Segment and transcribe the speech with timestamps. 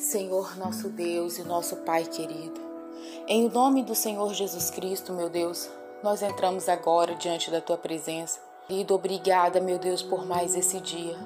[0.00, 2.58] Senhor nosso Deus e nosso Pai querido,
[3.28, 5.68] em nome do Senhor Jesus Cristo, meu Deus,
[6.02, 8.40] nós entramos agora diante da tua presença.
[8.66, 11.18] Querido, obrigada, meu Deus, por mais esse dia.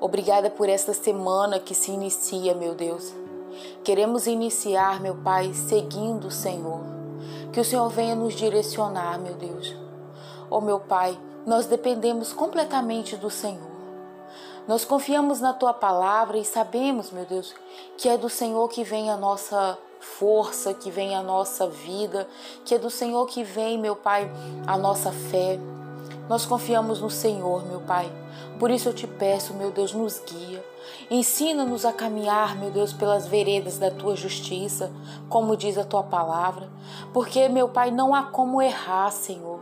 [0.00, 3.12] Obrigada por esta semana que se inicia, meu Deus.
[3.82, 6.82] Queremos iniciar, meu Pai, seguindo o Senhor.
[7.52, 9.74] Que o Senhor venha nos direcionar, meu Deus.
[10.48, 13.73] Oh, meu Pai, nós dependemos completamente do Senhor.
[14.66, 17.54] Nós confiamos na tua palavra e sabemos, meu Deus,
[17.98, 22.26] que é do Senhor que vem a nossa força, que vem a nossa vida,
[22.64, 24.30] que é do Senhor que vem, meu Pai,
[24.66, 25.58] a nossa fé.
[26.30, 28.10] Nós confiamos no Senhor, meu Pai.
[28.58, 30.64] Por isso eu te peço, meu Deus, nos guia.
[31.10, 34.90] Ensina-nos a caminhar, meu Deus, pelas veredas da tua justiça,
[35.28, 36.70] como diz a tua palavra,
[37.12, 39.60] porque, meu Pai, não há como errar, Senhor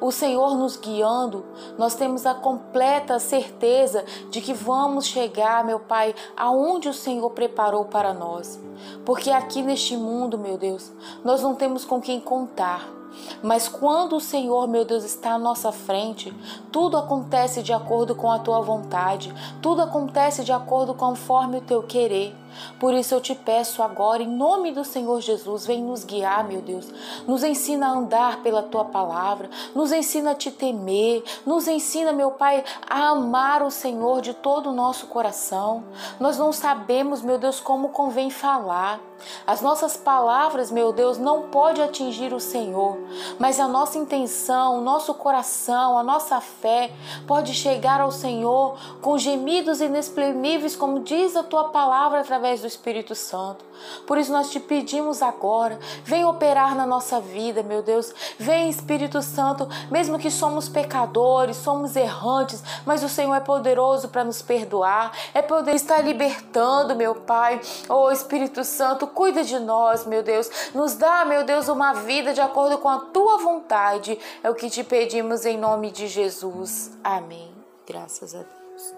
[0.00, 1.44] o Senhor nos guiando,
[1.78, 7.84] nós temos a completa certeza de que vamos chegar, meu Pai, aonde o Senhor preparou
[7.84, 8.60] para nós.
[9.04, 10.90] Porque aqui neste mundo, meu Deus,
[11.24, 12.99] nós não temos com quem contar.
[13.42, 16.32] Mas quando o Senhor, meu Deus, está à nossa frente,
[16.70, 21.82] tudo acontece de acordo com a tua vontade, tudo acontece de acordo conforme o teu
[21.82, 22.34] querer.
[22.78, 26.60] Por isso eu te peço agora, em nome do Senhor Jesus, vem nos guiar, meu
[26.60, 26.88] Deus.
[27.26, 32.32] Nos ensina a andar pela tua palavra, nos ensina a te temer, nos ensina, meu
[32.32, 35.84] Pai, a amar o Senhor de todo o nosso coração.
[36.18, 39.00] Nós não sabemos, meu Deus, como convém falar.
[39.46, 42.98] As nossas palavras, meu Deus, não pode atingir o Senhor,
[43.38, 46.92] mas a nossa intenção, o nosso coração, a nossa fé
[47.26, 53.14] pode chegar ao Senhor com gemidos inexprimíveis, como diz a tua palavra através do Espírito
[53.14, 53.64] Santo.
[54.06, 58.12] Por isso nós te pedimos agora, vem operar na nossa vida, meu Deus.
[58.38, 64.24] Vem Espírito Santo, mesmo que somos pecadores, somos errantes, mas o Senhor é poderoso para
[64.24, 67.60] nos perdoar, é poder estar libertando, meu Pai.
[67.88, 70.50] Oh Espírito Santo, cuida de nós, meu Deus.
[70.74, 74.18] Nos dá, meu Deus, uma vida de acordo com a tua vontade.
[74.42, 76.96] É o que te pedimos em nome de Jesus.
[77.02, 77.54] Amém.
[77.86, 78.94] Graças a Deus.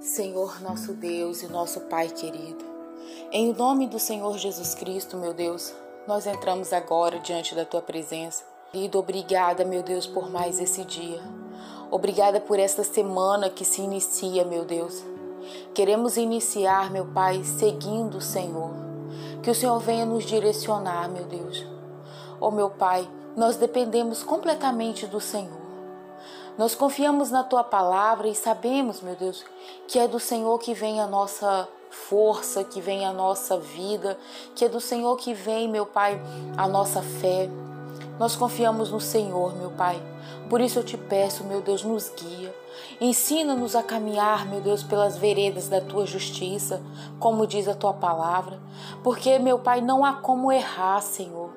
[0.00, 2.64] Senhor nosso Deus e nosso Pai querido,
[3.32, 5.74] em nome do Senhor Jesus Cristo, meu Deus,
[6.06, 11.22] nós entramos agora diante da tua presença Querido, obrigada, meu Deus, por mais esse dia.
[11.94, 15.04] Obrigada por esta semana que se inicia, meu Deus.
[15.72, 18.72] Queremos iniciar, meu Pai, seguindo o Senhor.
[19.44, 21.64] Que o Senhor venha nos direcionar, meu Deus.
[22.40, 25.62] Oh, meu Pai, nós dependemos completamente do Senhor.
[26.58, 29.44] Nós confiamos na tua palavra e sabemos, meu Deus,
[29.86, 34.18] que é do Senhor que vem a nossa força, que vem a nossa vida,
[34.56, 36.20] que é do Senhor que vem, meu Pai,
[36.56, 37.48] a nossa fé.
[38.18, 40.00] Nós confiamos no Senhor, meu Pai.
[40.48, 42.54] Por isso eu te peço, meu Deus, nos guia.
[43.00, 46.80] Ensina-nos a caminhar, meu Deus, pelas veredas da tua justiça,
[47.18, 48.60] como diz a tua palavra,
[49.02, 51.50] porque, meu Pai, não há como errar, Senhor.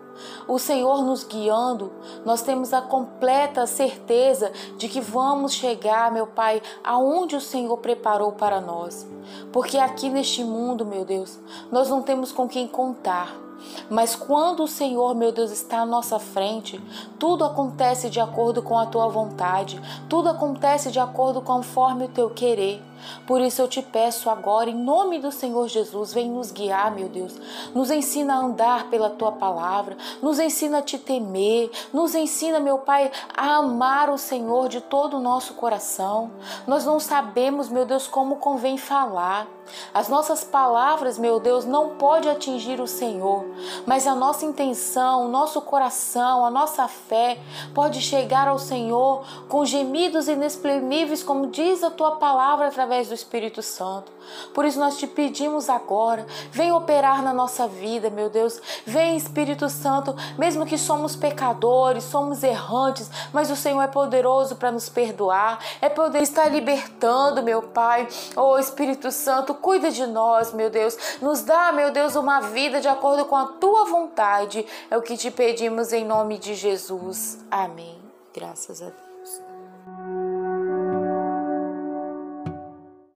[0.47, 1.91] O Senhor nos guiando,
[2.25, 8.31] nós temos a completa certeza de que vamos chegar, meu Pai, aonde o Senhor preparou
[8.31, 9.05] para nós.
[9.51, 11.37] Porque aqui neste mundo, meu Deus,
[11.71, 13.46] nós não temos com quem contar.
[13.89, 16.79] Mas quando o Senhor, meu Deus, está à nossa frente,
[17.19, 22.29] tudo acontece de acordo com a tua vontade, tudo acontece de acordo conforme o teu
[22.29, 22.81] querer.
[23.25, 27.07] Por isso eu te peço agora, em nome do Senhor Jesus, vem nos guiar, meu
[27.07, 27.35] Deus.
[27.73, 32.79] Nos ensina a andar pela tua palavra, nos ensina a te temer, nos ensina, meu
[32.79, 36.31] Pai, a amar o Senhor de todo o nosso coração.
[36.65, 39.47] Nós não sabemos, meu Deus, como convém falar.
[39.93, 43.45] As nossas palavras, meu Deus, não pode atingir o Senhor,
[43.85, 47.39] mas a nossa intenção, o nosso coração, a nossa fé
[47.73, 53.61] pode chegar ao Senhor com gemidos inexprimíveis, como diz a tua palavra através do Espírito
[53.61, 54.11] Santo.
[54.53, 58.61] Por isso nós te pedimos agora, vem operar na nossa vida, meu Deus.
[58.85, 64.71] Vem Espírito Santo, mesmo que somos pecadores, somos errantes, mas o Senhor é poderoso para
[64.71, 68.07] nos perdoar, é poder estar libertando, meu Pai.
[68.35, 70.97] Oh Espírito Santo, cuida de nós, meu Deus.
[71.21, 74.65] Nos dá, meu Deus, uma vida de acordo com a tua vontade.
[74.89, 77.37] É o que te pedimos em nome de Jesus.
[77.51, 77.99] Amém.
[78.33, 79.16] Graças a Deus.